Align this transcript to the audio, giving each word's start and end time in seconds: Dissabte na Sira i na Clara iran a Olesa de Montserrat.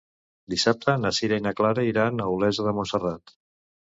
Dissabte 0.53 0.95
na 1.03 1.11
Sira 1.19 1.39
i 1.41 1.45
na 1.47 1.53
Clara 1.61 1.85
iran 1.91 2.25
a 2.25 2.31
Olesa 2.39 2.67
de 2.69 2.77
Montserrat. 2.79 3.37